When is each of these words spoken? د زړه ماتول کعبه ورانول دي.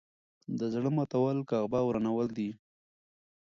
د 0.59 0.61
زړه 0.73 0.89
ماتول 0.97 1.37
کعبه 1.49 1.79
ورانول 1.83 2.27
دي. 2.37 2.49